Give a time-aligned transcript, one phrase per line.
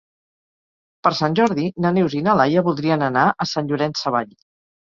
[1.07, 4.37] Per Sant Jordi na Neus i na Laia voldrien anar a Sant Llorenç Savall.